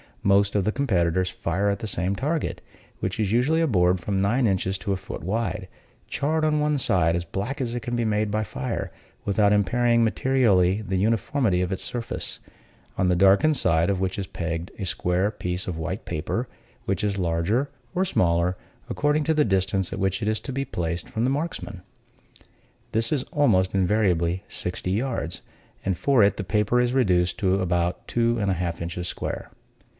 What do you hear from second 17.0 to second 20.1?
is larger or smaller, according to the distance at